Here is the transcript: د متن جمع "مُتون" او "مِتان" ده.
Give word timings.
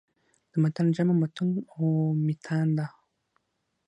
د 0.51 0.53
متن 0.63 0.87
جمع 0.95 1.13
"مُتون" 1.21 1.49
او 1.73 1.83
"مِتان" 2.25 2.67
ده. 2.77 2.87